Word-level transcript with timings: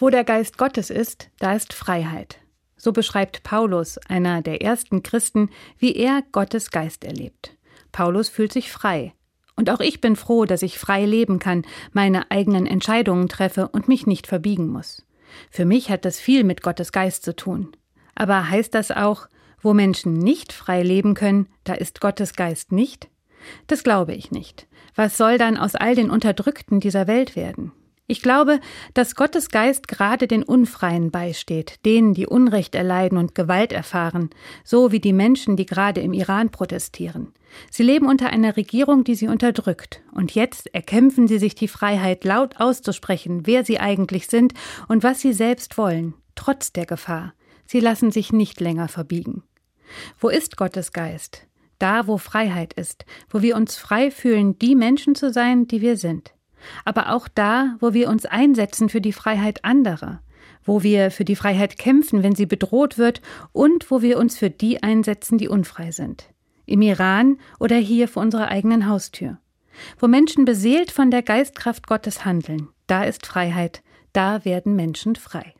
Wo 0.00 0.08
der 0.08 0.24
Geist 0.24 0.56
Gottes 0.56 0.88
ist, 0.88 1.28
da 1.40 1.52
ist 1.52 1.74
Freiheit. 1.74 2.38
So 2.78 2.90
beschreibt 2.90 3.42
Paulus, 3.42 3.98
einer 3.98 4.40
der 4.40 4.62
ersten 4.62 5.02
Christen, 5.02 5.50
wie 5.78 5.94
er 5.94 6.22
Gottes 6.32 6.70
Geist 6.70 7.04
erlebt. 7.04 7.54
Paulus 7.92 8.30
fühlt 8.30 8.50
sich 8.50 8.72
frei. 8.72 9.12
Und 9.56 9.68
auch 9.68 9.80
ich 9.80 10.00
bin 10.00 10.16
froh, 10.16 10.46
dass 10.46 10.62
ich 10.62 10.78
frei 10.78 11.04
leben 11.04 11.38
kann, 11.38 11.66
meine 11.92 12.30
eigenen 12.30 12.64
Entscheidungen 12.64 13.28
treffe 13.28 13.68
und 13.68 13.88
mich 13.88 14.06
nicht 14.06 14.26
verbiegen 14.26 14.68
muss. 14.68 15.04
Für 15.50 15.66
mich 15.66 15.90
hat 15.90 16.06
das 16.06 16.18
viel 16.18 16.44
mit 16.44 16.62
Gottes 16.62 16.92
Geist 16.92 17.22
zu 17.22 17.36
tun. 17.36 17.76
Aber 18.14 18.48
heißt 18.48 18.74
das 18.74 18.90
auch, 18.90 19.28
wo 19.60 19.74
Menschen 19.74 20.14
nicht 20.14 20.54
frei 20.54 20.82
leben 20.82 21.12
können, 21.12 21.46
da 21.64 21.74
ist 21.74 22.00
Gottes 22.00 22.32
Geist 22.32 22.72
nicht? 22.72 23.10
Das 23.66 23.84
glaube 23.84 24.14
ich 24.14 24.30
nicht. 24.30 24.66
Was 24.94 25.18
soll 25.18 25.36
dann 25.36 25.58
aus 25.58 25.74
all 25.74 25.94
den 25.94 26.08
Unterdrückten 26.08 26.80
dieser 26.80 27.06
Welt 27.06 27.36
werden? 27.36 27.72
Ich 28.10 28.22
glaube, 28.22 28.58
dass 28.92 29.14
Gottes 29.14 29.50
Geist 29.50 29.86
gerade 29.86 30.26
den 30.26 30.42
Unfreien 30.42 31.12
beisteht, 31.12 31.78
denen, 31.84 32.12
die 32.12 32.26
Unrecht 32.26 32.74
erleiden 32.74 33.16
und 33.18 33.36
Gewalt 33.36 33.70
erfahren, 33.70 34.30
so 34.64 34.90
wie 34.90 34.98
die 34.98 35.12
Menschen, 35.12 35.54
die 35.54 35.64
gerade 35.64 36.00
im 36.00 36.12
Iran 36.12 36.50
protestieren. 36.50 37.32
Sie 37.70 37.84
leben 37.84 38.08
unter 38.08 38.30
einer 38.30 38.56
Regierung, 38.56 39.04
die 39.04 39.14
sie 39.14 39.28
unterdrückt, 39.28 40.02
und 40.10 40.34
jetzt 40.34 40.74
erkämpfen 40.74 41.28
sie 41.28 41.38
sich 41.38 41.54
die 41.54 41.68
Freiheit, 41.68 42.24
laut 42.24 42.56
auszusprechen, 42.58 43.46
wer 43.46 43.64
sie 43.64 43.78
eigentlich 43.78 44.26
sind 44.26 44.54
und 44.88 45.04
was 45.04 45.20
sie 45.20 45.32
selbst 45.32 45.78
wollen, 45.78 46.14
trotz 46.34 46.72
der 46.72 46.86
Gefahr. 46.86 47.34
Sie 47.64 47.78
lassen 47.78 48.10
sich 48.10 48.32
nicht 48.32 48.58
länger 48.58 48.88
verbiegen. 48.88 49.44
Wo 50.18 50.30
ist 50.30 50.56
Gottes 50.56 50.92
Geist? 50.92 51.46
Da, 51.78 52.08
wo 52.08 52.18
Freiheit 52.18 52.72
ist, 52.72 53.04
wo 53.28 53.40
wir 53.40 53.54
uns 53.54 53.76
frei 53.76 54.10
fühlen, 54.10 54.58
die 54.58 54.74
Menschen 54.74 55.14
zu 55.14 55.32
sein, 55.32 55.68
die 55.68 55.80
wir 55.80 55.96
sind 55.96 56.32
aber 56.84 57.12
auch 57.12 57.28
da, 57.28 57.76
wo 57.80 57.92
wir 57.92 58.08
uns 58.08 58.26
einsetzen 58.26 58.88
für 58.88 59.00
die 59.00 59.12
Freiheit 59.12 59.64
anderer, 59.64 60.20
wo 60.64 60.82
wir 60.82 61.10
für 61.10 61.24
die 61.24 61.36
Freiheit 61.36 61.78
kämpfen, 61.78 62.22
wenn 62.22 62.34
sie 62.34 62.46
bedroht 62.46 62.98
wird, 62.98 63.22
und 63.52 63.90
wo 63.90 64.02
wir 64.02 64.18
uns 64.18 64.38
für 64.38 64.50
die 64.50 64.82
einsetzen, 64.82 65.38
die 65.38 65.48
unfrei 65.48 65.90
sind. 65.90 66.30
Im 66.66 66.82
Iran 66.82 67.38
oder 67.58 67.76
hier 67.76 68.08
vor 68.08 68.22
unserer 68.22 68.48
eigenen 68.48 68.86
Haustür. 68.86 69.38
Wo 69.98 70.06
Menschen 70.06 70.44
beseelt 70.44 70.90
von 70.90 71.10
der 71.10 71.22
Geistkraft 71.22 71.86
Gottes 71.86 72.24
handeln, 72.24 72.68
da 72.86 73.04
ist 73.04 73.26
Freiheit, 73.26 73.82
da 74.12 74.44
werden 74.44 74.76
Menschen 74.76 75.16
frei. 75.16 75.54